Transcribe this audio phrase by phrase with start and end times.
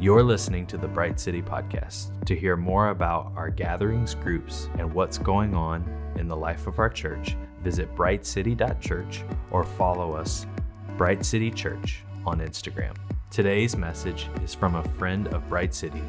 [0.00, 2.24] You're listening to the Bright City Podcast.
[2.24, 5.84] To hear more about our gatherings, groups, and what's going on
[6.16, 10.46] in the life of our church, visit brightcity.church or follow us,
[10.96, 12.96] Bright City Church, on Instagram.
[13.30, 16.02] Today's message is from a friend of Bright City,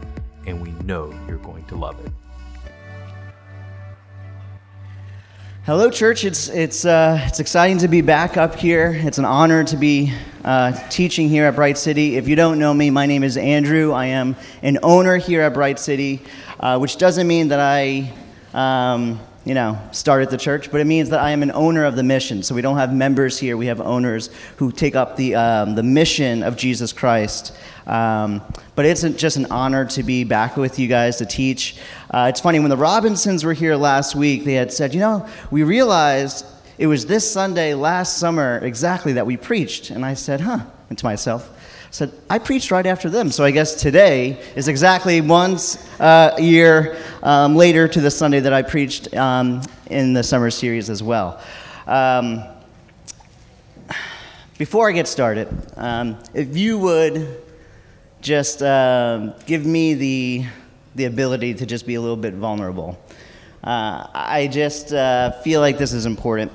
[0.47, 2.13] and we know you're going to love it.
[5.63, 6.25] Hello, church.
[6.25, 8.99] It's, it's, uh, it's exciting to be back up here.
[9.05, 10.11] It's an honor to be
[10.43, 12.17] uh, teaching here at Bright City.
[12.17, 13.91] If you don't know me, my name is Andrew.
[13.91, 16.23] I am an owner here at Bright City,
[16.59, 18.11] uh, which doesn't mean that I.
[18.55, 21.95] Um, you know, started the church, but it means that I am an owner of
[21.95, 22.43] the mission.
[22.43, 25.83] So we don't have members here, we have owners who take up the, um, the
[25.83, 27.55] mission of Jesus Christ.
[27.87, 28.41] Um,
[28.75, 31.77] but it's just an honor to be back with you guys to teach.
[32.11, 35.27] Uh, it's funny, when the Robinsons were here last week, they had said, you know,
[35.49, 36.45] we realized
[36.77, 39.89] it was this Sunday last summer exactly that we preached.
[39.89, 41.49] And I said, huh, and to myself,
[41.91, 43.31] said, I preached right after them.
[43.31, 48.53] So I guess today is exactly once uh, year um, later to the Sunday that
[48.53, 51.41] I preached um, in the summer series as well.
[51.87, 52.43] Um,
[54.57, 57.43] before I get started, um, if you would
[58.21, 60.45] just uh, give me the,
[60.95, 62.97] the ability to just be a little bit vulnerable.
[63.63, 66.51] Uh, I just uh, feel like this is important.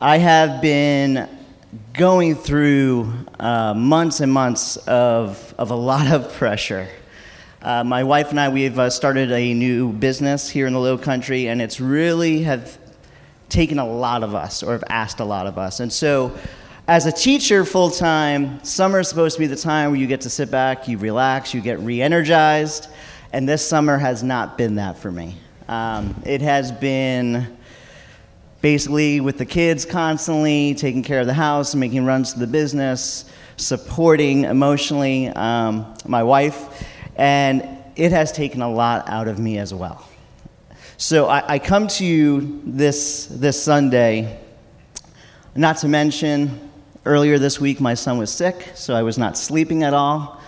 [0.00, 1.28] I have been
[1.94, 6.88] going through uh, months and months of, of a lot of pressure.
[7.60, 10.96] Uh, my wife and I, we've uh, started a new business here in the Low
[10.96, 12.78] Country, and it's really have
[13.48, 15.80] taken a lot of us, or have asked a lot of us.
[15.80, 16.38] And so,
[16.86, 20.20] as a teacher full time, summer is supposed to be the time where you get
[20.20, 22.86] to sit back, you relax, you get re energized,
[23.32, 25.36] and this summer has not been that for me.
[25.66, 27.58] Um, it has been
[28.60, 33.24] basically with the kids constantly, taking care of the house, making runs to the business,
[33.56, 36.84] supporting emotionally um, my wife,
[37.18, 40.08] and it has taken a lot out of me as well.
[40.96, 44.40] So I, I come to you this, this Sunday,
[45.54, 46.70] not to mention,
[47.04, 50.40] earlier this week my son was sick, so I was not sleeping at all.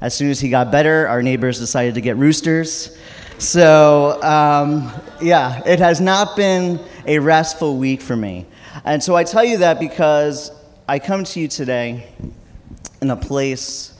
[0.00, 2.98] As soon as he got better, our neighbors decided to get roosters.
[3.38, 8.46] So, um, yeah, it has not been a restful week for me.
[8.84, 10.50] And so I tell you that because
[10.88, 12.08] I come to you today
[13.00, 13.94] in a place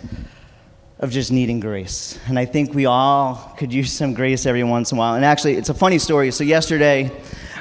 [0.99, 2.19] of just needing grace.
[2.27, 5.15] And I think we all could use some grace every once in a while.
[5.15, 6.31] And actually, it's a funny story.
[6.31, 7.11] So, yesterday,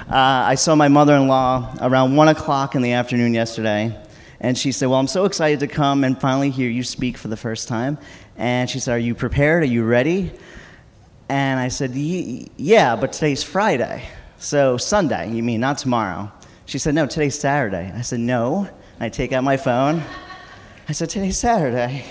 [0.09, 3.97] uh, I saw my mother in law around 1 o'clock in the afternoon yesterday.
[4.39, 7.27] And she said, Well, I'm so excited to come and finally hear you speak for
[7.27, 7.97] the first time.
[8.37, 9.63] And she said, Are you prepared?
[9.63, 10.31] Are you ready?
[11.29, 14.03] And I said, Yeah, but today's Friday.
[14.37, 16.31] So, Sunday, you mean, not tomorrow?
[16.65, 17.91] She said, No, today's Saturday.
[17.95, 18.69] I said, No.
[18.99, 20.03] I take out my phone.
[20.87, 22.05] I said, Today's Saturday.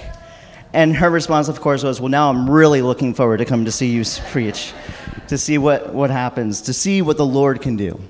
[0.75, 3.73] And her response, of course, was, Well, now I'm really looking forward to coming to
[3.73, 4.73] see you preach,
[5.29, 8.01] to see what, what happens, to see what the Lord can do.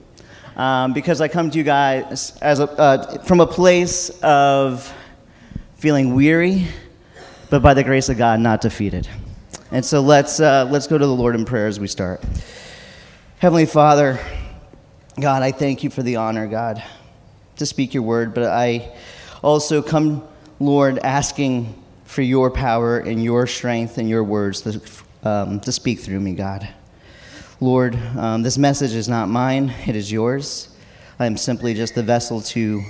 [0.56, 4.92] Um, because I come to you guys as a, uh, from a place of
[5.76, 6.68] feeling weary,
[7.50, 9.08] but by the grace of God, not defeated.
[9.72, 12.22] And so let's, uh, let's go to the Lord in prayer as we start.
[13.38, 14.20] Heavenly Father,
[15.18, 16.82] God, I thank you for the honor, God,
[17.56, 18.94] to speak your word, but I
[19.42, 20.22] also come,
[20.60, 21.81] Lord, asking
[22.12, 24.80] for your power and your strength and your words to,
[25.22, 26.68] um, to speak through me, God.
[27.58, 30.68] Lord, um, this message is not mine, it is yours.
[31.18, 32.82] I am simply just the vessel to,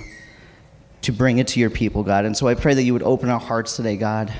[1.03, 2.25] to bring it to your people, God.
[2.25, 4.33] And so I pray that you would open our hearts today, God,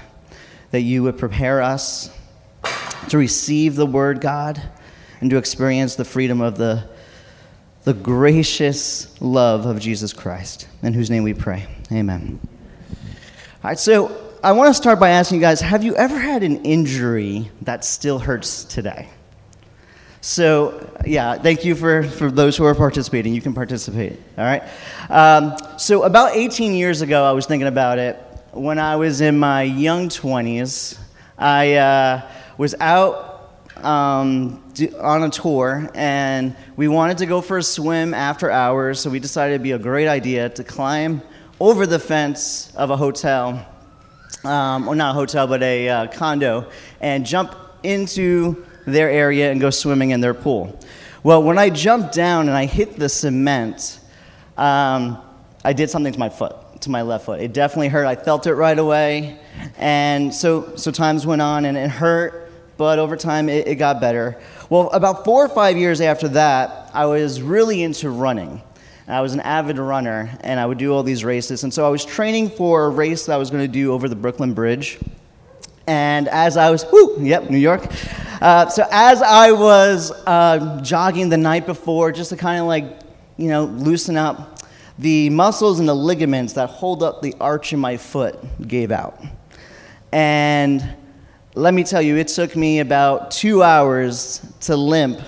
[0.72, 2.10] that you would prepare us
[3.08, 4.62] to receive the word, God
[5.22, 6.84] and to experience the freedom of the,
[7.86, 11.66] the gracious love of Jesus Christ, in whose name we pray.
[11.94, 12.42] Amen.
[12.44, 16.44] All right, so I want to start by asking you guys have you ever had
[16.44, 19.08] an injury that still hurts today?
[20.20, 23.34] So, yeah, thank you for, for those who are participating.
[23.34, 24.64] You can participate, all right?
[25.10, 28.18] Um, so, about 18 years ago, I was thinking about it.
[28.52, 31.00] When I was in my young 20s,
[31.38, 34.62] I uh, was out um,
[35.00, 39.20] on a tour, and we wanted to go for a swim after hours, so we
[39.20, 41.22] decided it'd be a great idea to climb
[41.62, 43.66] over the fence of a hotel,
[44.44, 46.70] um, or not a hotel, but a uh, condo,
[47.02, 50.78] and jump into their area and go swimming in their pool.
[51.24, 54.00] Well, when I jumped down and I hit the cement,
[54.58, 55.22] um,
[55.64, 57.40] I did something to my foot, to my left foot.
[57.40, 58.06] It definitely hurt.
[58.06, 59.40] I felt it right away,
[59.78, 62.44] and so so times went on, and it hurt
[62.78, 64.40] but over time it, it got better.
[64.70, 68.62] Well, about four or five years after that, I was really into running.
[69.08, 71.64] I was an avid runner, and I would do all these races.
[71.64, 74.08] And so I was training for a race that I was going to do over
[74.08, 74.98] the Brooklyn Bridge.
[75.88, 77.86] And as I was, whoo, yep, New York.
[78.42, 83.02] Uh, so as I was uh, jogging the night before, just to kind of like,
[83.36, 84.60] you know, loosen up,
[84.98, 89.22] the muscles and the ligaments that hold up the arch in my foot gave out.
[90.14, 90.96] And
[91.56, 95.20] let me tell you, it took me about two hours to limp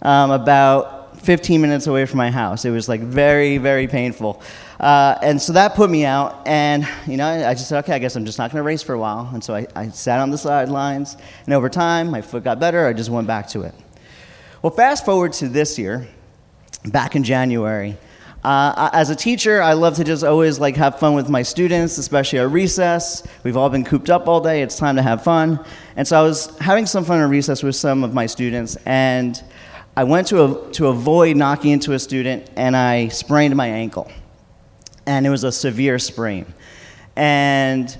[0.00, 0.95] um, about
[1.26, 2.64] 15 minutes away from my house.
[2.64, 4.40] It was like very, very painful.
[4.78, 7.98] Uh, and so that put me out, and you know, I just said, okay, I
[7.98, 9.28] guess I'm just not going to race for a while.
[9.32, 12.86] And so I, I sat on the sidelines, and over time, my foot got better.
[12.86, 13.74] I just went back to it.
[14.62, 16.06] Well, fast forward to this year,
[16.84, 17.98] back in January.
[18.44, 21.98] Uh, as a teacher, I love to just always like have fun with my students,
[21.98, 23.26] especially at recess.
[23.42, 24.62] We've all been cooped up all day.
[24.62, 25.64] It's time to have fun.
[25.96, 29.42] And so I was having some fun at recess with some of my students, and
[29.96, 34.10] I went to, a, to avoid knocking into a student, and I sprained my ankle
[35.06, 36.52] and it was a severe sprain.
[37.14, 37.96] And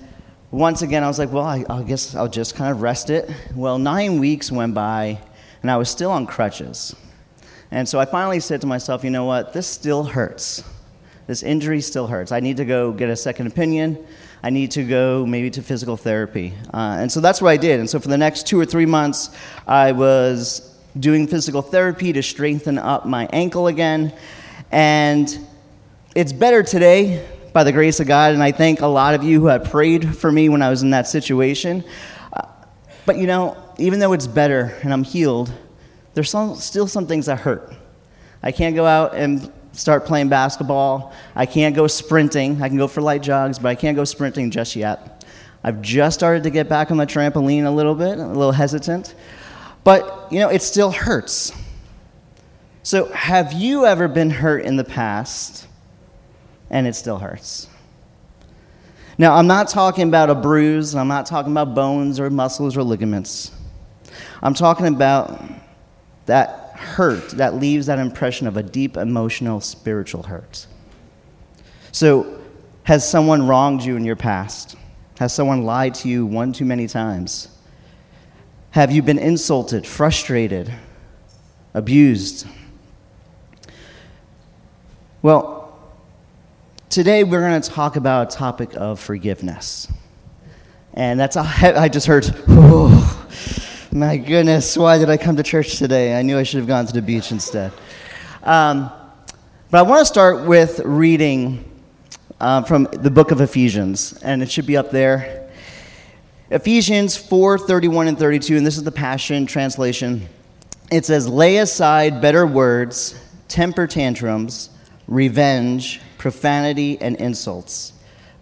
[0.51, 3.31] once again, I was like, well, I, I, guess I'll just kind of rest it.
[3.55, 5.19] Well, nine weeks went by,
[5.63, 6.95] and I was still on crutches.
[7.71, 9.53] And so I finally said to myself, you know what?
[9.53, 10.63] This still hurts.
[11.27, 12.31] This injury still hurts.
[12.31, 14.05] I need to go get a second opinion.
[14.43, 16.55] I need to go maybe to physical therapy.
[16.73, 17.81] Uh, and so that's what I did.
[17.81, 19.31] And so for the next two or three months,
[19.67, 24.13] I was doing physical therapy to strengthen up my ankle again.
[24.71, 25.39] And
[26.15, 29.41] it's better today by the grace of God, and I thank a lot of you
[29.41, 31.85] who have prayed for me when I was in that situation.
[32.33, 32.47] Uh,
[33.05, 35.53] but you know, even though it's better and I'm healed,
[36.15, 37.73] there's some, still some things that hurt.
[38.43, 41.13] I can't go out and start playing basketball.
[41.35, 42.63] I can't go sprinting.
[42.63, 45.25] I can go for light jogs, but I can't go sprinting just yet.
[45.63, 49.15] I've just started to get back on the trampoline a little bit, a little hesitant.
[49.87, 51.53] But, you know, it still hurts.
[52.83, 55.67] So, have you ever been hurt in the past
[56.71, 57.69] and it still hurts.
[59.19, 62.83] Now, I'm not talking about a bruise, I'm not talking about bones or muscles or
[62.83, 63.51] ligaments.
[64.43, 65.41] I'm talking about
[66.27, 70.67] that hurt that leaves that impression of a deep emotional, spiritual hurt.
[71.93, 72.41] So,
[72.83, 74.77] has someone wronged you in your past?
[75.19, 77.49] Has someone lied to you one too many times?
[78.71, 80.73] Have you been insulted, frustrated,
[81.75, 82.47] abused?
[85.23, 85.57] Well,
[86.97, 89.87] Today, we're going to talk about a topic of forgiveness.
[90.95, 93.29] And that's, I just heard, oh,
[93.93, 96.19] my goodness, why did I come to church today?
[96.19, 97.73] I knew I should have gone to the beach instead.
[98.43, 98.91] Um,
[99.71, 101.71] but I want to start with reading
[102.41, 105.46] uh, from the book of Ephesians, and it should be up there.
[106.49, 110.29] Ephesians 4 31 and 32, and this is the Passion Translation.
[110.93, 114.71] It says, Lay aside better words, temper tantrums,
[115.09, 117.93] revenge profanity, and insults,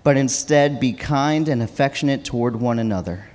[0.03, 3.27] but instead be kind and affectionate toward one another.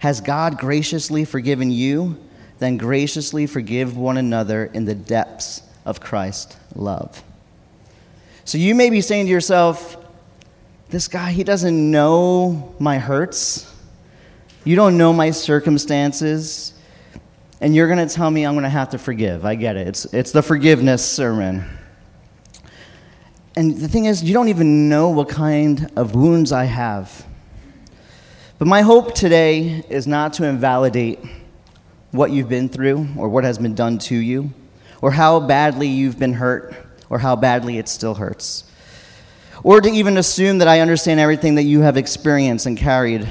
[0.00, 2.18] Has God graciously forgiven you?
[2.58, 7.22] Then graciously forgive one another in the depths of Christ's love.
[8.44, 9.96] So you may be saying to yourself,
[10.90, 13.71] this guy, he doesn't know my hurts.
[14.64, 16.74] You don't know my circumstances.
[17.60, 19.44] And you're going to tell me I'm going to have to forgive.
[19.44, 19.86] I get it.
[19.86, 21.64] It's, it's the forgiveness sermon.
[23.54, 27.24] And the thing is, you don't even know what kind of wounds I have.
[28.58, 31.20] But my hope today is not to invalidate
[32.10, 34.52] what you've been through or what has been done to you
[35.00, 36.74] or how badly you've been hurt
[37.10, 38.64] or how badly it still hurts.
[39.62, 43.28] Or to even assume that I understand everything that you have experienced and carried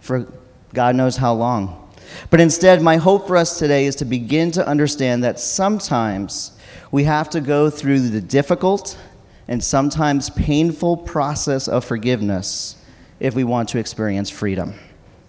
[0.00, 0.32] for
[0.74, 1.90] God knows how long.
[2.30, 6.52] But instead, my hope for us today is to begin to understand that sometimes
[6.90, 8.98] we have to go through the difficult
[9.46, 12.76] and sometimes painful process of forgiveness
[13.20, 14.74] if we want to experience freedom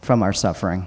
[0.02, 0.86] from our suffering.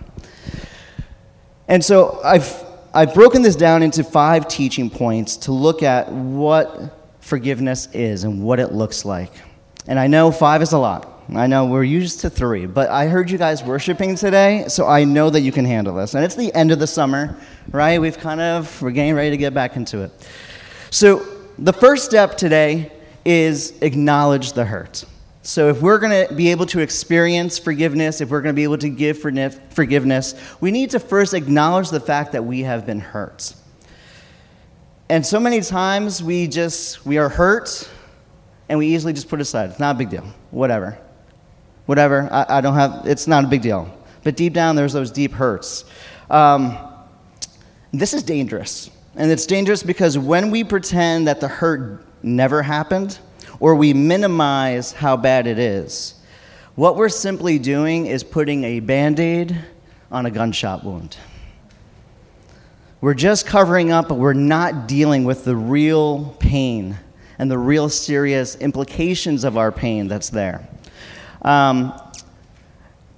[1.69, 6.99] And so I've, I've broken this down into five teaching points to look at what
[7.21, 9.33] forgiveness is and what it looks like.
[9.87, 11.12] And I know five is a lot.
[11.35, 15.05] I know we're used to three, but I heard you guys worshiping today, so I
[15.05, 16.15] know that you can handle this.
[16.15, 17.39] And it's the end of the summer,
[17.71, 18.01] right?
[18.01, 20.11] We've kind of, we're getting ready to get back into it.
[20.91, 21.27] So
[21.59, 22.93] the first step today
[23.25, 25.05] is acknowledge the hurt.
[25.45, 28.63] So, if we're going to be able to experience forgiveness, if we're going to be
[28.63, 33.01] able to give forgiveness, we need to first acknowledge the fact that we have been
[33.01, 33.53] hurt.
[35.09, 37.91] And so many times we just, we are hurt
[38.69, 39.71] and we easily just put aside.
[39.71, 40.25] It's not a big deal.
[40.53, 40.97] Whatever.
[41.93, 42.27] Whatever.
[42.33, 43.87] I, I don't have, it's not a big deal.
[44.25, 45.85] But deep down, there's those deep hurts.
[46.31, 46.79] Um,
[47.93, 48.91] this is dangerous.
[49.15, 53.19] And it's dangerous because when we pretend that the hurt never happened,
[53.61, 56.15] or we minimize how bad it is,
[56.77, 59.63] what we're simply doing is putting a band aid
[60.11, 61.19] on a gunshot wound.
[63.03, 66.97] We're just covering up, but we're not dealing with the real pain
[67.39, 70.67] and the real serious implications of our pain that's there.
[71.43, 71.93] Um,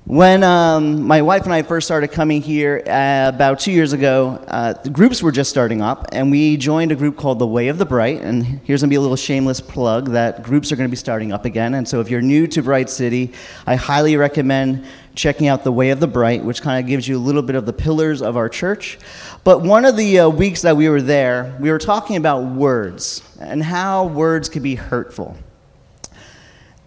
[0.06, 4.44] when um, my wife and I first started coming here uh, about two years ago,
[4.48, 7.68] uh, the groups were just starting up, and we joined a group called the Way
[7.68, 8.20] of the Bright.
[8.20, 10.96] And here's going to be a little shameless plug that groups are going to be
[10.96, 11.72] starting up again.
[11.72, 13.32] And so if you're new to Bright City,
[13.66, 17.16] I highly recommend checking out the Way of the Bright, which kind of gives you
[17.16, 18.98] a little bit of the pillars of our church.
[19.42, 23.22] But one of the uh, weeks that we were there, we were talking about words
[23.40, 25.34] and how words could be hurtful.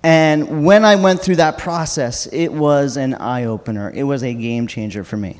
[0.07, 3.91] And when I went through that process, it was an eye opener.
[3.93, 5.37] It was a game changer for me.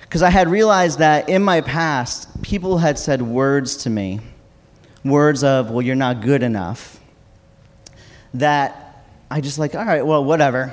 [0.00, 4.20] Because I had realized that in my past, people had said words to me,
[5.04, 7.00] words of, well, you're not good enough,
[8.32, 10.72] that I just like, all right, well, whatever.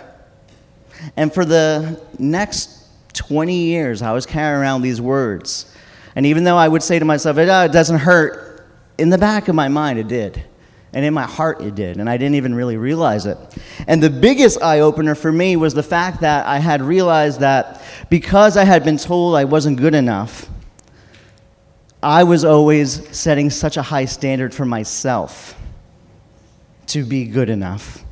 [1.17, 2.85] And for the next
[3.15, 5.75] 20 years, I was carrying around these words.
[6.15, 8.65] And even though I would say to myself, oh, it uh, doesn't hurt,
[8.97, 10.41] in the back of my mind, it did.
[10.93, 11.97] And in my heart, it did.
[11.97, 13.37] And I didn't even really realize it.
[13.87, 17.81] And the biggest eye opener for me was the fact that I had realized that
[18.09, 20.49] because I had been told I wasn't good enough,
[22.01, 25.55] I was always setting such a high standard for myself
[26.87, 28.03] to be good enough.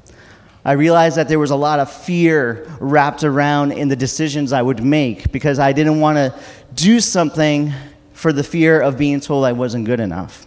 [0.63, 4.61] I realized that there was a lot of fear wrapped around in the decisions I
[4.61, 6.37] would make because I didn't want to
[6.73, 7.73] do something
[8.11, 10.46] for the fear of being told I wasn't good enough.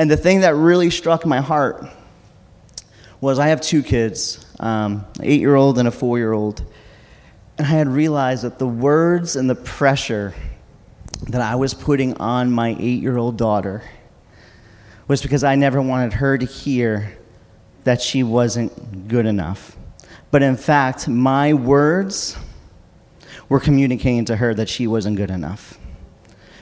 [0.00, 1.86] And the thing that really struck my heart
[3.20, 6.64] was I have two kids, um, an eight year old and a four year old.
[7.58, 10.32] And I had realized that the words and the pressure
[11.28, 13.82] that I was putting on my eight year old daughter
[15.06, 17.18] was because I never wanted her to hear
[17.84, 19.76] that she wasn't good enough.
[20.30, 22.38] But in fact, my words
[23.50, 25.78] were communicating to her that she wasn't good enough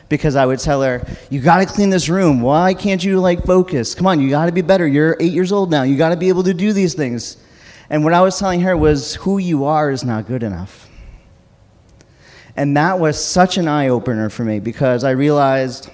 [0.09, 2.41] because I would tell her, "You got to clean this room.
[2.41, 3.95] Why can't you like focus?
[3.95, 4.87] Come on, you got to be better.
[4.87, 5.83] You're 8 years old now.
[5.83, 7.37] You got to be able to do these things."
[7.91, 10.89] And what I was telling her was who you are is not good enough.
[12.57, 15.89] And that was such an eye opener for me because I realized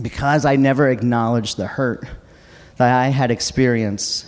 [0.00, 2.06] because I never acknowledged the hurt
[2.76, 4.24] that I had experienced,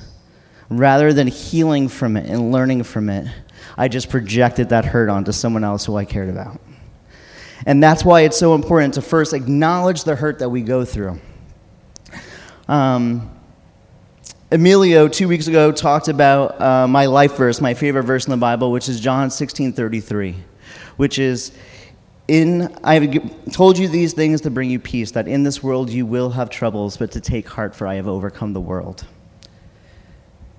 [0.68, 3.26] rather than healing from it and learning from it,
[3.78, 6.60] I just projected that hurt onto someone else who I cared about.
[7.66, 11.18] And that's why it's so important to first acknowledge the hurt that we go through.
[12.68, 13.30] Um,
[14.50, 18.36] Emilio, two weeks ago, talked about uh, my life verse, my favorite verse in the
[18.36, 20.36] Bible, which is John 16 33,
[20.96, 21.52] which is,
[22.28, 25.90] in, I have told you these things to bring you peace, that in this world
[25.90, 29.04] you will have troubles, but to take heart, for I have overcome the world.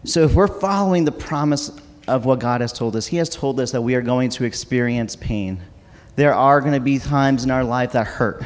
[0.04, 1.72] So if we're following the promise
[2.08, 4.44] of what God has told us, He has told us that we are going to
[4.44, 5.62] experience pain
[6.16, 8.44] there are going to be times in our life that hurt.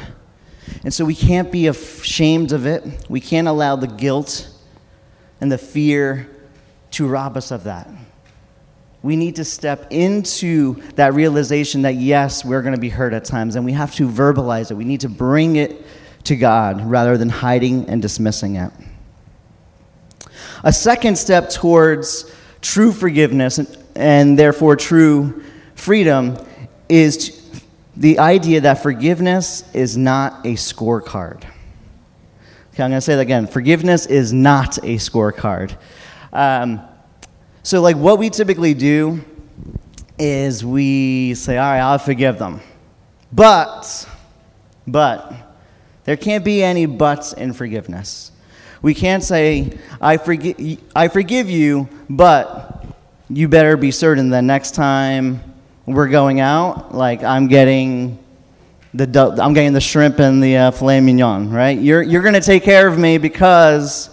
[0.84, 2.84] And so we can't be ashamed of it.
[3.08, 4.48] We can't allow the guilt
[5.40, 6.28] and the fear
[6.92, 7.88] to rob us of that.
[9.02, 13.24] We need to step into that realization that yes, we're going to be hurt at
[13.24, 14.74] times, and we have to verbalize it.
[14.74, 15.84] We need to bring it
[16.24, 18.70] to God rather than hiding and dismissing it.
[20.62, 25.42] A second step towards true forgiveness and, and therefore true
[25.74, 26.36] freedom
[26.90, 27.39] is
[27.96, 31.44] the idea that forgiveness is not a scorecard.
[32.72, 33.46] Okay, I'm going to say that again.
[33.46, 35.76] Forgiveness is not a scorecard.
[36.32, 36.80] Um,
[37.62, 39.24] so, like, what we typically do
[40.18, 42.60] is we say, all right, I'll forgive them.
[43.32, 44.08] But,
[44.86, 45.32] but,
[46.04, 48.32] there can't be any buts in forgiveness.
[48.82, 52.86] We can't say, I, forgi- I forgive you, but
[53.28, 55.49] you better be certain that next time
[55.86, 58.18] we're going out, like I'm getting
[58.94, 61.78] the I'm getting the shrimp and the uh, filet mignon, right?
[61.78, 64.10] You're you're going to take care of me because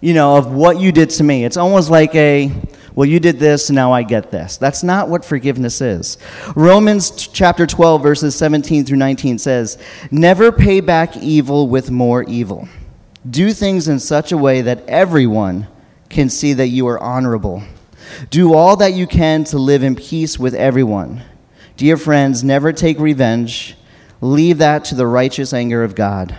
[0.00, 1.44] you know of what you did to me.
[1.44, 2.52] It's almost like a
[2.94, 4.56] well, you did this, now I get this.
[4.56, 6.18] That's not what forgiveness is.
[6.56, 9.78] Romans chapter 12, verses 17 through 19 says,
[10.10, 12.68] Never pay back evil with more evil.
[13.28, 15.68] Do things in such a way that everyone
[16.08, 17.62] can see that you are honorable
[18.30, 21.22] do all that you can to live in peace with everyone.
[21.76, 23.76] Dear friends, never take revenge.
[24.20, 26.36] Leave that to the righteous anger of God.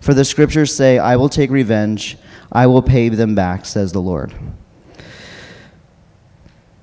[0.00, 2.16] For the scriptures say, I will take revenge,
[2.50, 4.34] I will pay them back, says the Lord.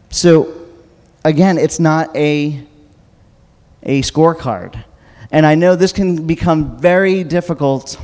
[0.09, 0.67] So,
[1.25, 2.65] again, it's not a,
[3.83, 4.83] a scorecard.
[5.31, 7.99] And I know this can become very difficult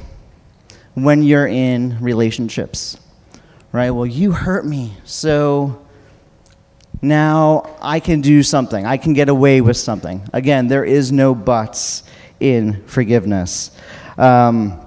[0.95, 2.97] when you're in relationships,
[3.71, 3.91] right?
[3.91, 5.82] Well, you hurt me, so
[7.01, 8.85] now I can do something.
[8.85, 10.27] I can get away with something.
[10.33, 12.03] Again, there is no buts
[12.39, 13.71] in forgiveness.
[14.17, 14.79] Um,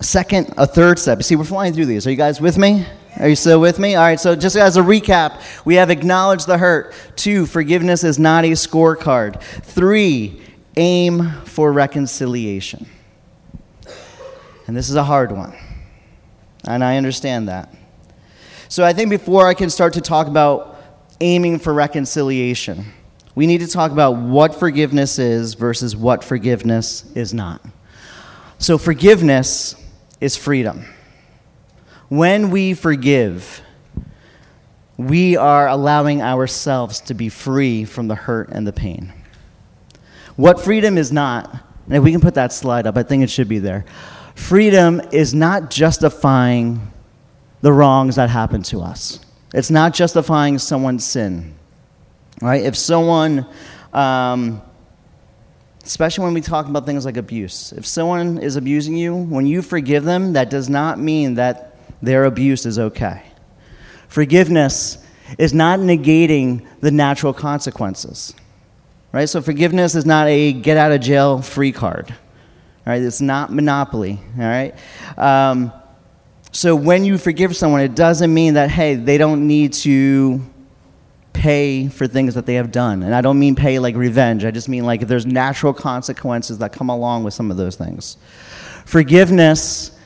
[0.00, 1.22] second, a third step.
[1.22, 2.06] See, we're flying through these.
[2.06, 2.86] Are you guys with me?
[3.18, 3.94] Are you still with me?
[3.94, 6.94] All right, so just as a recap, we have acknowledged the hurt.
[7.14, 9.40] Two, forgiveness is not a scorecard.
[9.40, 10.40] Three,
[10.76, 12.86] aim for reconciliation.
[14.66, 15.54] And this is a hard one.
[16.64, 17.74] And I understand that.
[18.68, 20.71] So I think before I can start to talk about
[21.22, 22.92] aiming for reconciliation,
[23.34, 27.64] we need to talk about what forgiveness is versus what forgiveness is not.
[28.58, 29.74] So, forgiveness
[30.20, 30.84] is freedom.
[32.08, 33.62] When we forgive,
[34.98, 39.12] we are allowing ourselves to be free from the hurt and the pain.
[40.36, 41.50] What freedom is not,
[41.86, 43.84] and if we can put that slide up, I think it should be there.
[44.34, 46.92] Freedom is not justifying
[47.62, 49.20] the wrongs that happen to us.
[49.54, 51.54] It's not justifying someone's sin.
[52.40, 52.62] Right?
[52.64, 53.46] If someone,
[53.92, 54.62] um,
[55.84, 59.62] especially when we talk about things like abuse, if someone is abusing you, when you
[59.62, 63.22] forgive them, that does not mean that their abuse is okay.
[64.08, 64.98] Forgiveness
[65.38, 68.34] is not negating the natural consequences.
[69.12, 69.26] Right?
[69.26, 72.10] So forgiveness is not a get out of jail free card.
[72.10, 73.02] All right?
[73.02, 74.18] It's not monopoly.
[74.38, 74.74] All right?
[75.16, 75.72] Um,
[76.52, 80.40] so when you forgive someone, it doesn't mean that, hey, they don't need to
[81.32, 83.02] pay for things that they have done.
[83.02, 84.44] And I don't mean pay like revenge.
[84.44, 87.74] I just mean like if there's natural consequences that come along with some of those
[87.76, 88.18] things.
[88.84, 89.98] Forgiveness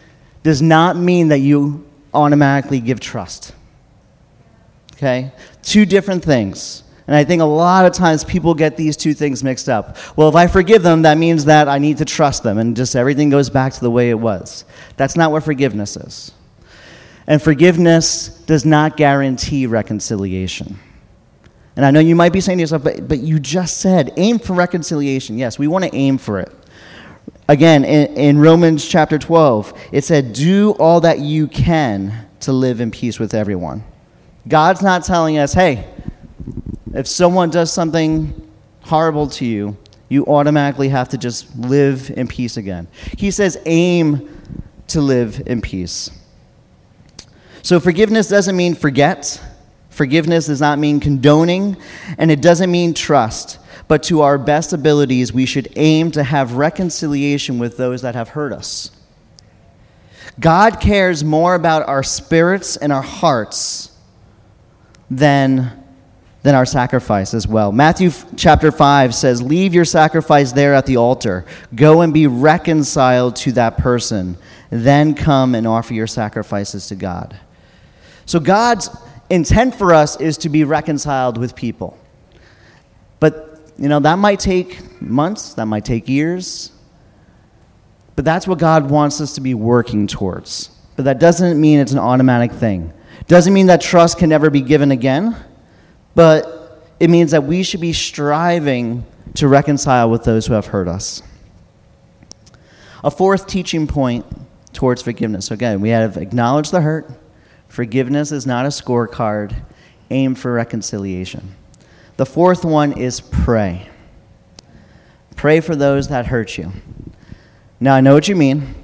[0.45, 1.85] does not mean that you
[2.15, 3.53] automatically give trust.
[4.95, 5.33] Okay?
[5.62, 6.85] Two different things.
[7.07, 9.97] And I think a lot of times people get these two things mixed up.
[10.17, 12.97] Well, if I forgive them, that means that I need to trust them and just
[12.97, 14.65] everything goes back to the way it was.
[14.97, 16.33] That's not what forgiveness is.
[17.29, 20.79] And forgiveness does not guarantee reconciliation.
[21.77, 24.38] And I know you might be saying to yourself, but, but you just said aim
[24.38, 25.38] for reconciliation.
[25.38, 26.53] Yes, we want to aim for it.
[27.49, 32.81] Again, in, in Romans chapter 12, it said, Do all that you can to live
[32.81, 33.85] in peace with everyone.
[34.49, 35.87] God's not telling us, hey,
[36.94, 38.50] if someone does something
[38.82, 39.76] horrible to you,
[40.09, 42.88] you automatically have to just live in peace again.
[43.18, 44.28] He says, aim
[44.88, 46.11] to live in peace.
[47.62, 49.42] So, forgiveness doesn't mean forget.
[49.90, 51.76] Forgiveness does not mean condoning,
[52.18, 53.59] and it doesn't mean trust.
[53.88, 58.30] But to our best abilities, we should aim to have reconciliation with those that have
[58.30, 58.90] hurt us.
[60.38, 63.90] God cares more about our spirits and our hearts
[65.11, 65.82] than
[66.46, 67.72] than our sacrifice as well.
[67.72, 71.44] Matthew chapter 5 says, Leave your sacrifice there at the altar.
[71.74, 74.38] Go and be reconciled to that person.
[74.70, 77.37] Then come and offer your sacrifices to God.
[78.26, 78.90] So, God's
[79.28, 81.98] intent for us is to be reconciled with people.
[83.18, 86.70] But, you know, that might take months, that might take years.
[88.14, 90.70] But that's what God wants us to be working towards.
[90.94, 92.92] But that doesn't mean it's an automatic thing.
[93.26, 95.35] Doesn't mean that trust can never be given again
[96.16, 100.88] but it means that we should be striving to reconcile with those who have hurt
[100.88, 101.22] us.
[103.05, 104.24] A fourth teaching point
[104.72, 105.46] towards forgiveness.
[105.46, 107.11] So again, we have acknowledged the hurt.
[107.68, 109.55] Forgiveness is not a scorecard.
[110.11, 111.55] Aim for reconciliation.
[112.16, 113.88] The fourth one is pray.
[115.37, 116.72] Pray for those that hurt you.
[117.79, 118.74] Now, I know what you mean,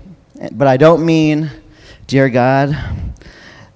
[0.53, 1.51] but I don't mean,
[2.07, 2.77] dear God,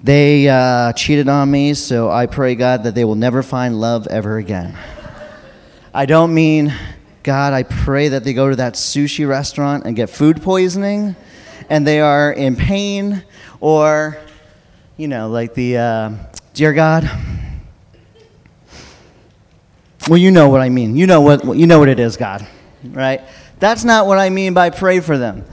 [0.02, 4.06] they uh, cheated on me, so I pray, God, that they will never find love
[4.06, 4.76] ever again.
[5.94, 6.74] I don't mean,
[7.22, 11.16] God, I pray that they go to that sushi restaurant and get food poisoning
[11.68, 13.24] and they are in pain,
[13.60, 14.18] or,
[14.96, 16.12] you know, like the, uh,
[16.54, 17.10] dear God,
[20.08, 20.96] well, you know what I mean.
[20.96, 22.46] You know what, you know what it is, God,
[22.84, 23.22] right?
[23.58, 25.44] That's not what I mean by pray for them.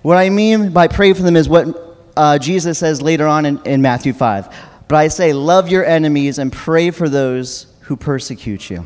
[0.00, 1.87] What I mean by pray for them is what
[2.18, 4.54] uh, Jesus says later on in, in Matthew 5.
[4.88, 8.84] But I say, love your enemies and pray for those who persecute you.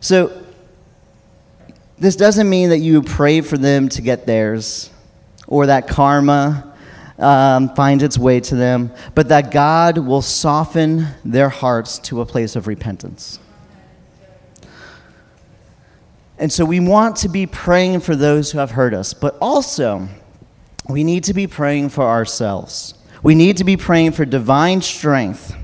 [0.00, 0.44] So,
[1.98, 4.90] this doesn't mean that you pray for them to get theirs
[5.46, 6.74] or that karma
[7.18, 12.26] um, finds its way to them, but that God will soften their hearts to a
[12.26, 13.38] place of repentance.
[16.38, 20.08] And so we want to be praying for those who have hurt us, but also
[20.88, 22.94] we need to be praying for ourselves.
[23.22, 25.54] We need to be praying for divine strength.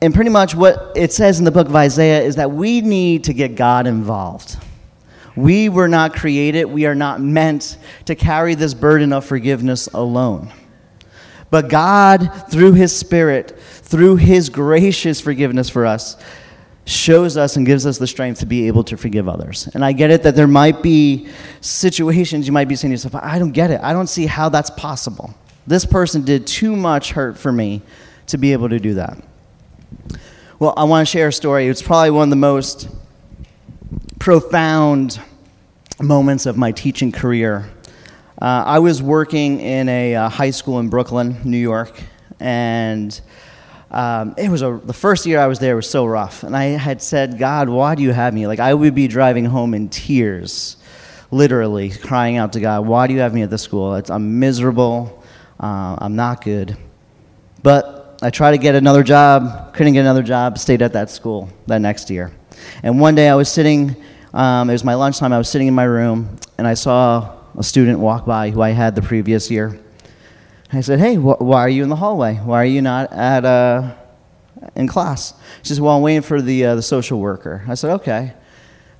[0.00, 3.24] And pretty much what it says in the book of Isaiah is that we need
[3.24, 4.58] to get God involved.
[5.36, 10.52] We were not created, we are not meant to carry this burden of forgiveness alone.
[11.50, 16.16] But God, through His Spirit, through His gracious forgiveness for us,
[16.84, 19.68] shows us and gives us the strength to be able to forgive others.
[19.74, 21.28] And I get it that there might be
[21.60, 23.80] situations you might be saying to yourself, I don't get it.
[23.82, 25.34] I don't see how that's possible.
[25.66, 27.82] This person did too much hurt for me
[28.26, 29.16] to be able to do that.
[30.58, 31.68] Well, I want to share a story.
[31.68, 32.88] It's probably one of the most
[34.18, 35.20] profound
[36.00, 37.68] moments of my teaching career.
[38.40, 42.00] Uh, I was working in a uh, high school in Brooklyn, New York,
[42.40, 43.20] and
[43.92, 46.42] um, it was a, the first year I was there was so rough.
[46.42, 48.46] And I had said, God, why do you have me?
[48.46, 50.78] Like, I would be driving home in tears,
[51.30, 53.94] literally crying out to God, why do you have me at this school?
[53.96, 55.22] It's, I'm miserable.
[55.60, 56.76] Uh, I'm not good.
[57.62, 61.50] But I tried to get another job, couldn't get another job, stayed at that school
[61.66, 62.32] that next year.
[62.82, 63.94] And one day I was sitting,
[64.32, 67.62] um, it was my lunchtime, I was sitting in my room, and I saw a
[67.62, 69.81] student walk by who I had the previous year.
[70.72, 72.36] I said, Hey, wh- why are you in the hallway?
[72.36, 73.94] Why are you not at, uh,
[74.74, 75.34] in class?
[75.62, 77.62] She said, Well, I'm waiting for the, uh, the social worker.
[77.68, 78.32] I said, Okay.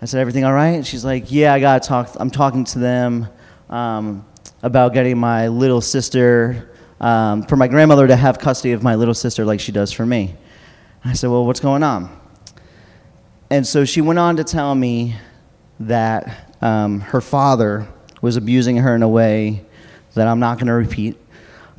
[0.00, 0.84] I said, Everything all right?
[0.84, 2.10] She's like, Yeah, I got to talk.
[2.16, 3.28] I'm talking to them
[3.70, 4.26] um,
[4.62, 9.14] about getting my little sister, um, for my grandmother to have custody of my little
[9.14, 10.34] sister like she does for me.
[11.04, 12.20] I said, Well, what's going on?
[13.50, 15.16] And so she went on to tell me
[15.80, 17.88] that um, her father
[18.20, 19.64] was abusing her in a way
[20.14, 21.18] that I'm not going to repeat.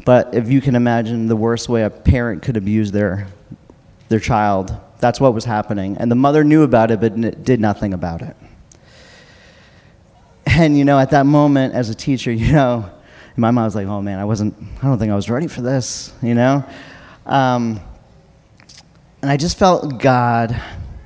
[0.06, 3.28] But if you can imagine the worst way a parent could abuse their,
[4.10, 5.98] their child, that's what was happening.
[5.98, 8.36] And the mother knew about it, but did nothing about it.
[10.46, 12.90] And, you know, at that moment, as a teacher, you know,
[13.36, 15.62] my mom was like, oh man, I wasn't, I don't think I was ready for
[15.62, 16.64] this, you know?
[17.26, 17.80] Um,
[19.22, 20.60] and I just felt God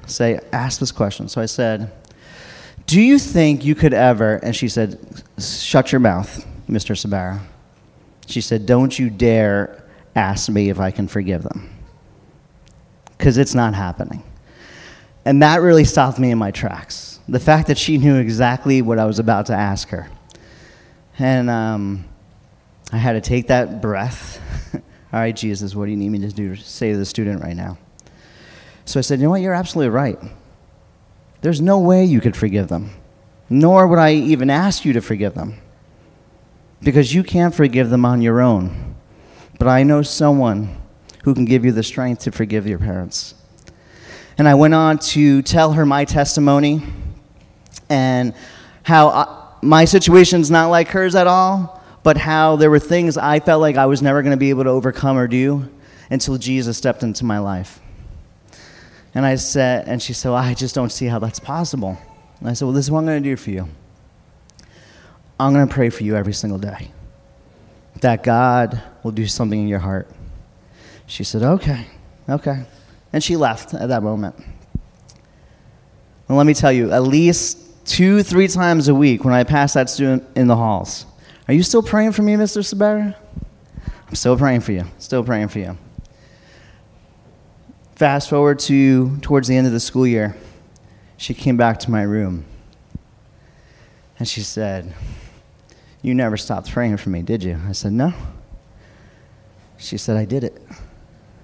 [0.08, 1.30] say, ask this question.
[1.30, 1.92] So I said,
[2.88, 5.00] Do you think you could ever, and she said,
[5.38, 6.98] Shut your mouth, Mr.
[6.98, 7.42] Sbarra.
[8.28, 9.84] She said, Don't you dare
[10.18, 11.70] ask me if I can forgive them.
[13.18, 14.24] Because it's not happening.
[15.26, 17.20] And that really stopped me in my tracks.
[17.28, 20.10] The fact that she knew exactly what I was about to ask her.
[21.18, 22.06] And um,
[22.92, 24.42] I had to take that breath.
[24.74, 27.42] All right, Jesus, what do you need me to do to say to the student
[27.42, 27.78] right now?
[28.86, 29.42] So I said, You know what?
[29.42, 30.20] You're absolutely right.
[31.42, 32.92] There's no way you could forgive them,
[33.50, 35.60] nor would I even ask you to forgive them
[36.82, 38.96] because you can't forgive them on your own.
[39.60, 40.78] But I know someone
[41.24, 43.36] who can give you the strength to forgive your parents.
[44.38, 46.84] And I went on to tell her my testimony
[47.90, 48.34] and
[48.84, 53.40] how I, my situation's not like hers at all, but how there were things I
[53.40, 55.68] felt like I was never going to be able to overcome or do
[56.10, 57.80] until Jesus stepped into my life.
[59.16, 61.98] And I said, and she said, well, I just don't see how that's possible.
[62.40, 63.68] And I said, well, this is what I'm going to do for you.
[65.39, 66.91] I'm going to pray for you every single day
[68.02, 70.10] that God will do something in your heart.
[71.06, 71.86] She said, Okay,
[72.28, 72.63] okay.
[73.13, 74.36] And she left at that moment.
[76.28, 79.73] And let me tell you, at least two, three times a week when I pass
[79.73, 81.06] that student in the halls,
[81.47, 82.65] are you still praying for me, Mr.
[82.65, 83.15] Sbarra?
[84.08, 84.86] I'm still praying for you.
[85.00, 85.78] Still praying for you.
[87.95, 90.36] Fast forward to towards the end of the school year,
[91.15, 92.45] she came back to my room
[94.19, 94.93] and she said,
[96.08, 97.60] you never stopped praying for me, did you?
[97.67, 98.13] I said, No.
[99.78, 100.60] She said, I did it.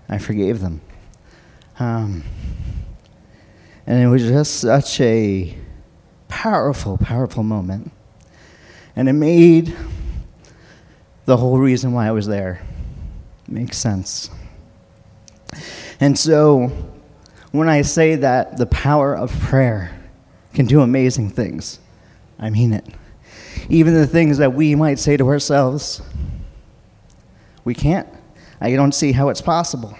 [0.07, 0.79] I forgave them.
[1.79, 2.23] Um,
[3.85, 5.55] and it was just such a
[6.29, 7.91] powerful, powerful moment.
[8.95, 9.75] And it made
[11.25, 12.61] the whole reason why I was there
[13.49, 14.29] make sense.
[15.99, 16.71] And so,
[17.51, 19.93] when I say that the power of prayer
[20.53, 21.79] can do amazing things,
[22.39, 22.85] I mean it
[23.69, 26.01] even the things that we might say to ourselves,
[27.63, 28.07] we can't.
[28.59, 29.97] I don't see how it's possible.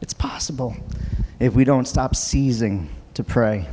[0.00, 0.76] It's possible
[1.38, 3.66] if we don't stop seizing to pray.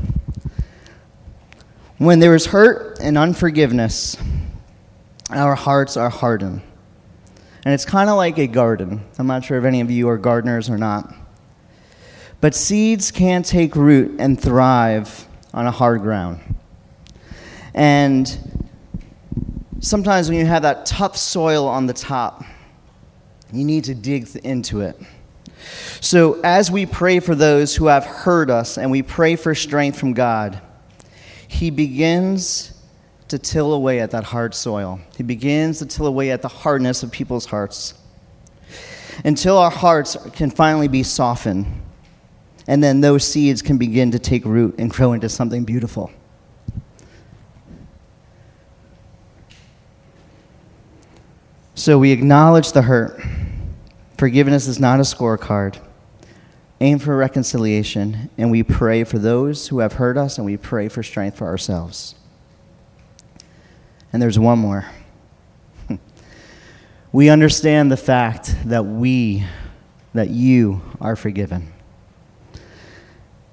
[1.97, 4.17] When there is hurt and unforgiveness,
[5.29, 6.61] our hearts are hardened.
[7.65, 9.03] And it's kind of like a garden.
[9.17, 11.13] I'm not sure if any of you are gardeners or not.
[12.39, 16.39] But seeds can't take root and thrive on a hard ground.
[17.73, 18.56] And
[19.79, 22.43] sometimes when you have that tough soil on the top,
[23.51, 24.99] you need to dig into it.
[26.01, 29.99] So, as we pray for those who have hurt us and we pray for strength
[29.99, 30.61] from God,
[31.47, 32.73] He begins
[33.29, 34.99] to till away at that hard soil.
[35.17, 37.95] He begins to till away at the hardness of people's hearts
[39.25, 41.65] until our hearts can finally be softened.
[42.67, 46.11] And then those seeds can begin to take root and grow into something beautiful.
[51.87, 53.17] So we acknowledge the hurt,
[54.17, 55.79] Forgiveness is not a scorecard.
[56.81, 60.89] Aim for reconciliation, and we pray for those who have hurt us, and we pray
[60.89, 62.15] for strength for ourselves.
[64.11, 64.85] And there's one more.
[67.13, 69.45] we understand the fact that we,
[70.13, 71.71] that you are forgiven.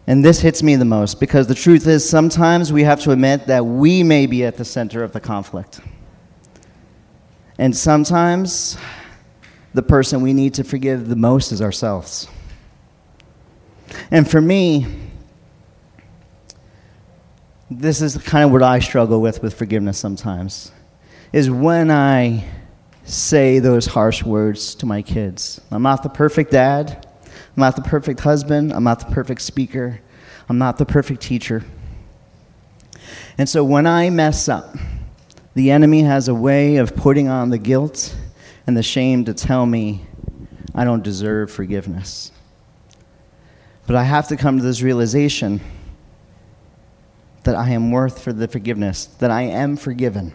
[0.08, 3.46] And this hits me the most because the truth is sometimes we have to admit
[3.46, 5.80] that we may be at the center of the conflict.
[7.58, 8.76] And sometimes
[9.74, 12.28] the person we need to forgive the most is ourselves.
[14.10, 14.86] And for me,
[17.70, 20.72] this is kind of what I struggle with with forgiveness sometimes,
[21.32, 22.44] is when I
[23.04, 25.60] say those harsh words to my kids.
[25.70, 27.06] I'm not the perfect dad.
[27.24, 28.72] I'm not the perfect husband.
[28.72, 30.00] I'm not the perfect speaker.
[30.48, 31.64] I'm not the perfect teacher.
[33.38, 34.74] And so when I mess up,
[35.54, 38.14] the enemy has a way of putting on the guilt
[38.66, 40.04] and the shame to tell me
[40.74, 42.32] I don't deserve forgiveness.
[43.86, 45.60] But I have to come to this realization
[47.44, 50.32] that I am worth for the forgiveness, that I am forgiven.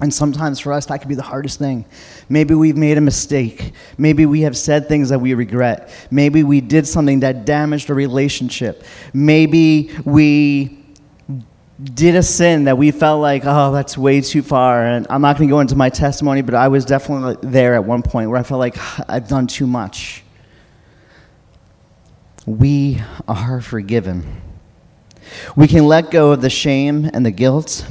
[0.00, 1.84] And sometimes for us, that could be the hardest thing.
[2.28, 3.72] Maybe we've made a mistake.
[3.96, 5.90] Maybe we have said things that we regret.
[6.10, 8.84] Maybe we did something that damaged a relationship.
[9.12, 10.77] Maybe we
[11.82, 14.84] did a sin that we felt like, oh, that's way too far.
[14.84, 17.84] And I'm not going to go into my testimony, but I was definitely there at
[17.84, 18.76] one point where I felt like
[19.08, 20.24] I've done too much.
[22.46, 24.40] We are forgiven.
[25.54, 27.86] We can let go of the shame and the guilt,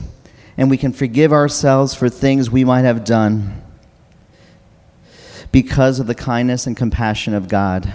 [0.57, 3.61] and we can forgive ourselves for things we might have done
[5.51, 7.93] because of the kindness and compassion of God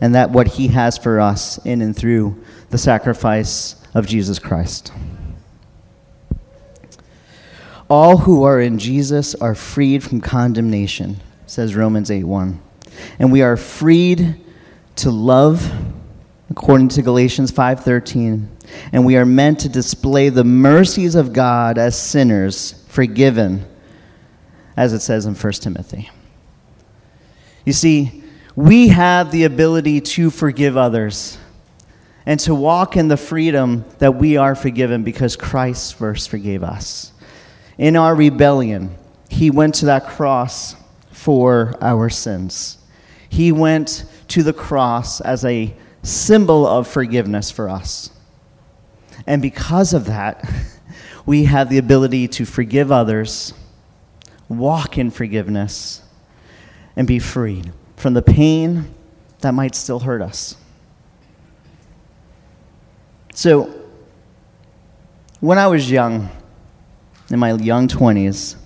[0.00, 4.92] and that what He has for us in and through the sacrifice of Jesus Christ.
[7.92, 12.58] All who are in Jesus are freed from condemnation, says Romans 8 1.
[13.18, 14.36] And we are freed
[14.96, 15.70] to love
[16.48, 18.48] according to Galatians 5:13.
[18.94, 23.66] And we are meant to display the mercies of God as sinners forgiven
[24.74, 26.08] as it says in 1 Timothy.
[27.66, 28.24] You see,
[28.56, 31.36] we have the ability to forgive others
[32.24, 37.11] and to walk in the freedom that we are forgiven because Christ first forgave us.
[37.82, 38.94] In our rebellion,
[39.28, 40.76] he went to that cross
[41.10, 42.78] for our sins.
[43.28, 48.10] He went to the cross as a symbol of forgiveness for us.
[49.26, 50.48] And because of that,
[51.26, 53.52] we have the ability to forgive others,
[54.48, 56.02] walk in forgiveness,
[56.94, 58.94] and be freed from the pain
[59.40, 60.54] that might still hurt us.
[63.34, 63.74] So,
[65.40, 66.28] when I was young,
[67.32, 68.56] in my young 20s,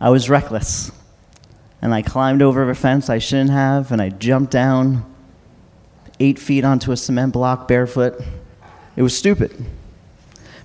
[0.00, 0.90] I was reckless.
[1.80, 5.04] And I climbed over a fence I shouldn't have, and I jumped down
[6.18, 8.20] eight feet onto a cement block barefoot.
[8.96, 9.52] It was stupid.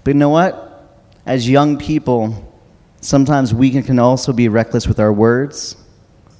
[0.03, 0.65] But you know what?
[1.25, 2.57] As young people,
[3.01, 5.75] sometimes we can, also be reckless with our words.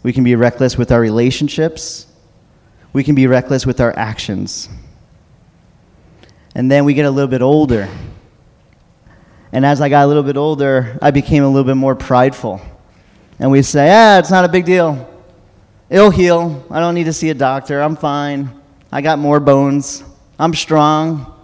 [0.02, 2.08] We can be reckless with our relationships.
[2.94, 4.70] We can be reckless with our actions.
[6.56, 7.90] And then we get a little bit older.
[9.52, 12.62] And as I got a little bit older, I became a little bit more prideful.
[13.40, 15.10] And we say, ah, it's not a big deal.
[15.90, 16.64] It'll heal.
[16.70, 17.82] I don't need to see a doctor.
[17.82, 18.52] I'm fine.
[18.92, 20.04] I got more bones.
[20.38, 21.36] I'm strong.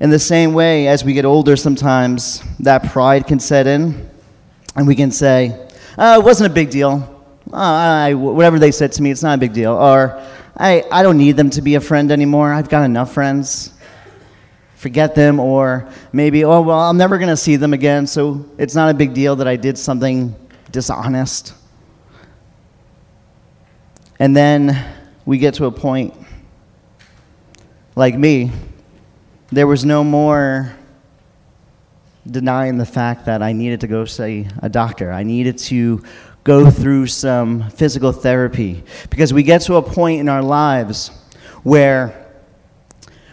[0.00, 4.08] In the same way, as we get older, sometimes that pride can set in,
[4.74, 7.24] and we can say, oh, it wasn't a big deal.
[7.52, 9.72] Oh, I, whatever they said to me, it's not a big deal.
[9.72, 10.22] Or,
[10.56, 12.52] I, I don't need them to be a friend anymore.
[12.52, 13.72] I've got enough friends.
[14.80, 15.38] Forget them.
[15.38, 18.94] Or maybe, oh, well, I'm never going to see them again, so it's not a
[18.94, 20.34] big deal that I did something
[20.70, 21.52] dishonest.
[24.18, 24.82] And then
[25.26, 26.14] we get to a point
[27.94, 28.52] like me,
[29.52, 30.74] there was no more
[32.26, 35.12] denying the fact that I needed to go see a doctor.
[35.12, 36.02] I needed to
[36.42, 41.08] go through some physical therapy because we get to a point in our lives
[41.64, 42.29] where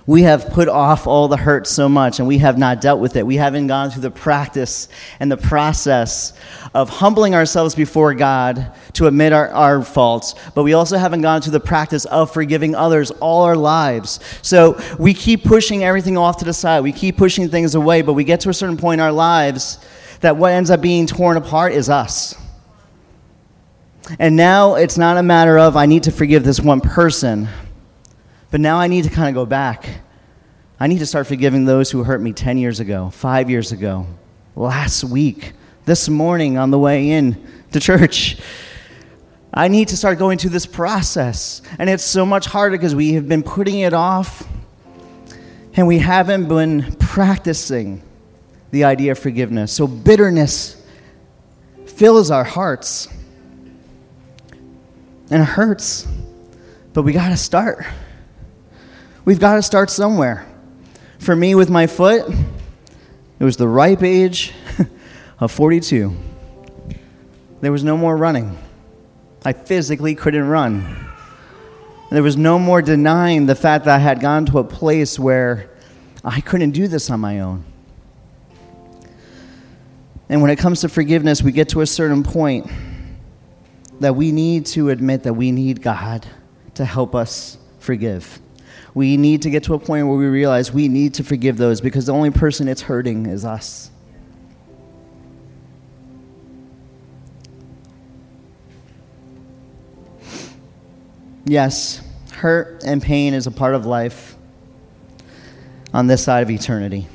[0.07, 3.17] we have put off all the hurt so much and we have not dealt with
[3.17, 3.27] it.
[3.27, 4.87] We haven't gone through the practice
[5.19, 6.31] and the process
[6.73, 11.41] of humbling ourselves before God to admit our, our faults, but we also haven't gone
[11.41, 14.21] through the practice of forgiving others all our lives.
[14.41, 16.83] So we keep pushing everything off to the side.
[16.83, 19.77] We keep pushing things away, but we get to a certain point in our lives
[20.21, 22.33] that what ends up being torn apart is us.
[24.19, 27.49] And now it's not a matter of I need to forgive this one person
[28.51, 29.87] but now I need to kind of go back.
[30.79, 34.05] I need to start forgiving those who hurt me 10 years ago, five years ago,
[34.55, 35.53] last week,
[35.85, 38.37] this morning on the way in to church.
[39.53, 41.61] I need to start going through this process.
[41.79, 44.47] And it's so much harder because we have been putting it off
[45.73, 48.03] and we haven't been practicing
[48.71, 49.71] the idea of forgiveness.
[49.71, 50.79] So bitterness
[51.85, 53.07] fills our hearts
[55.31, 56.07] and it hurts.
[56.93, 57.85] But we got to start.
[59.27, 60.47] We've got to start somewhere.
[61.19, 62.33] For me, with my foot,
[63.39, 64.53] it was the ripe age
[65.41, 66.15] of 42.
[67.59, 68.57] There was no more running.
[69.43, 71.09] I physically couldn't run.
[72.09, 75.71] There was no more denying the fact that I had gone to a place where
[76.23, 77.65] I couldn't do this on my own.
[80.29, 82.71] And when it comes to forgiveness, we get to a certain point
[83.99, 86.25] that we need to admit that we need God
[86.75, 88.39] to help us forgive.
[88.97, 91.81] We need to get to a point where we realize we need to forgive those
[91.81, 93.91] because the only person it's hurting is us.
[101.45, 104.35] Yes, hurt and pain is a part of life
[105.93, 107.07] on this side of eternity.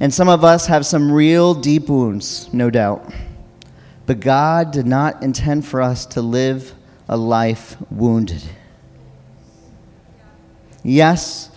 [0.00, 3.08] And some of us have some real deep wounds, no doubt.
[4.06, 6.74] But God did not intend for us to live
[7.08, 8.42] a life wounded.
[10.88, 11.50] Yes,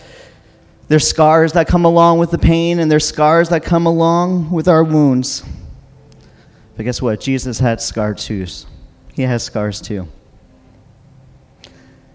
[0.88, 4.68] there's scars that come along with the pain, and there's scars that come along with
[4.68, 5.42] our wounds.
[6.76, 7.18] But guess what?
[7.18, 8.46] Jesus had scars too.
[9.14, 10.06] He has scars too.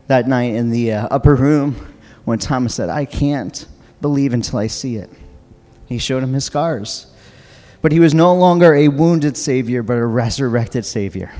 [0.06, 1.75] That night in the uh, upper room,
[2.23, 3.65] when Thomas said, I can't
[3.99, 5.10] believe until I see it,
[5.88, 7.08] he showed him his scars.
[7.82, 11.32] But he was no longer a wounded Savior, but a resurrected Savior.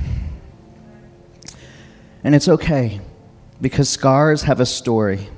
[2.24, 3.00] And it's okay
[3.62, 5.30] because scars have a story.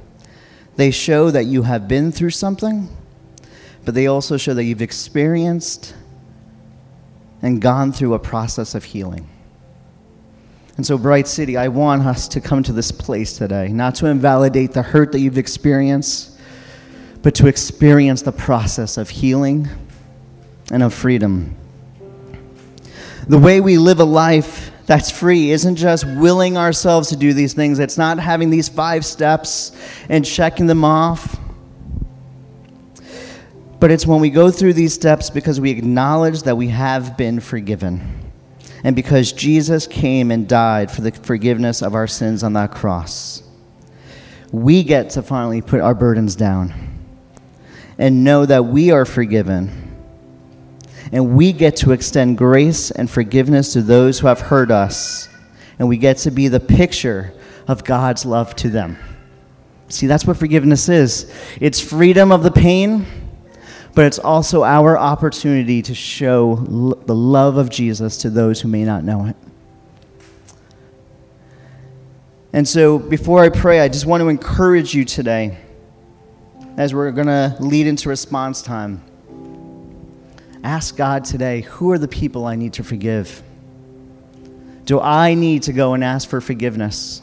[0.80, 2.88] They show that you have been through something,
[3.84, 5.94] but they also show that you've experienced
[7.42, 9.28] and gone through a process of healing.
[10.78, 14.06] And so, Bright City, I want us to come to this place today, not to
[14.06, 16.39] invalidate the hurt that you've experienced,
[17.24, 19.68] but to experience the process of healing
[20.72, 21.58] and of freedom.
[23.28, 27.54] The way we live a life that's free isn't just willing ourselves to do these
[27.54, 29.71] things, it's not having these five steps
[30.10, 31.38] and checking them off.
[33.80, 37.39] But it's when we go through these steps because we acknowledge that we have been
[37.39, 38.32] forgiven.
[38.84, 43.43] And because Jesus came and died for the forgiveness of our sins on that cross,
[44.52, 46.73] we get to finally put our burdens down
[47.99, 49.88] and know that we are forgiven
[51.12, 55.28] and we get to extend grace and forgiveness to those who have hurt us.
[55.80, 57.34] And we get to be the picture
[57.67, 58.98] of God's love to them.
[59.88, 63.06] See, that's what forgiveness is it's freedom of the pain,
[63.95, 68.67] but it's also our opportunity to show l- the love of Jesus to those who
[68.67, 69.36] may not know it.
[72.54, 75.58] And so, before I pray, I just want to encourage you today
[76.78, 79.04] as we're going to lead into response time.
[80.63, 83.41] Ask God today who are the people I need to forgive?
[84.86, 87.22] Do I need to go and ask for forgiveness?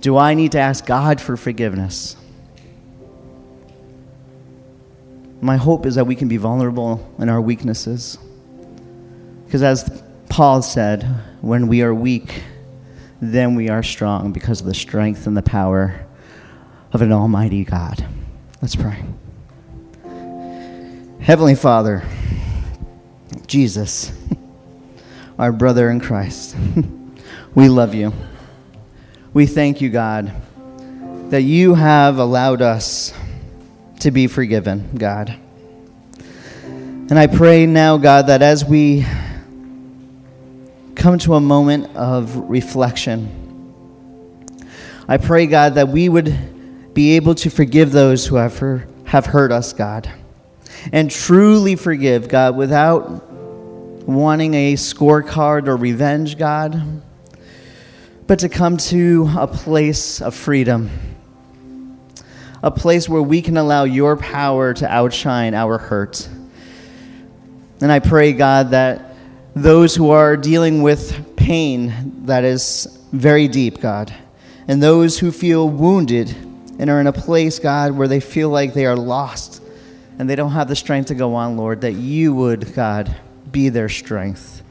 [0.00, 2.16] Do I need to ask God for forgiveness?
[5.40, 8.18] My hope is that we can be vulnerable in our weaknesses.
[9.44, 11.02] Because as Paul said,
[11.40, 12.42] when we are weak,
[13.20, 16.06] then we are strong because of the strength and the power
[16.92, 18.04] of an almighty God.
[18.60, 19.04] Let's pray.
[21.20, 22.02] Heavenly Father,
[23.46, 24.12] Jesus,
[25.38, 26.56] our brother in Christ,
[27.54, 28.12] we love you.
[29.34, 30.32] We thank you, God,
[31.30, 33.14] that you have allowed us
[34.00, 35.34] to be forgiven, God.
[36.24, 39.06] And I pray now, God, that as we
[40.94, 43.38] come to a moment of reflection,
[45.08, 49.72] I pray, God, that we would be able to forgive those who have, hurt us,
[49.72, 50.10] God
[50.90, 53.31] and truly forgive, God, without
[54.06, 57.02] wanting a scorecard or revenge, God,
[58.26, 60.90] but to come to a place of freedom,
[62.62, 66.28] a place where we can allow your power to outshine our hurt.
[67.80, 69.14] And I pray, God, that
[69.54, 74.12] those who are dealing with pain that is very deep, God,
[74.68, 76.30] and those who feel wounded
[76.78, 79.62] and are in a place, God, where they feel like they are lost
[80.18, 83.14] and they don't have the strength to go on, Lord, that you would, God,
[83.52, 84.62] be their strength.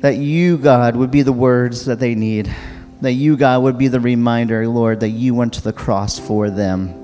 [0.00, 2.54] That you, God, would be the words that they need.
[3.00, 6.50] That you, God, would be the reminder, Lord, that you went to the cross for
[6.50, 7.00] them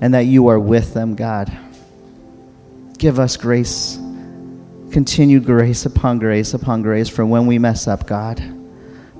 [0.00, 1.56] and that you are with them, God.
[2.98, 3.98] Give us grace
[4.90, 8.42] continued grace upon grace upon grace for when we mess up, God.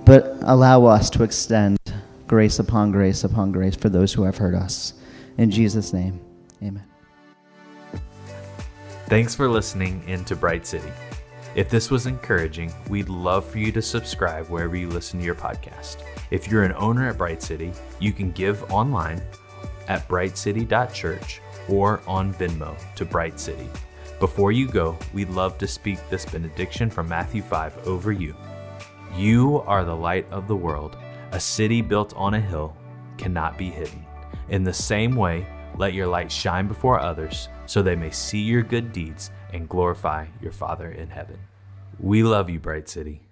[0.04, 1.78] But allow us to extend
[2.26, 4.94] grace upon grace upon grace for those who have hurt us.
[5.36, 6.20] In Jesus' name,
[6.62, 6.87] amen.
[9.08, 10.92] Thanks for listening into Bright City.
[11.54, 15.34] If this was encouraging, we'd love for you to subscribe wherever you listen to your
[15.34, 16.02] podcast.
[16.30, 19.22] If you're an owner at Bright City, you can give online
[19.88, 21.40] at brightcity.church
[21.70, 23.66] or on Venmo to Bright City.
[24.20, 28.36] Before you go, we'd love to speak this benediction from Matthew 5 over you.
[29.16, 30.98] You are the light of the world.
[31.32, 32.76] A city built on a hill
[33.16, 34.04] cannot be hidden.
[34.50, 35.46] In the same way,
[35.78, 40.26] let your light shine before others so they may see your good deeds and glorify
[40.42, 41.38] your Father in heaven.
[42.00, 43.27] We love you, Bright City.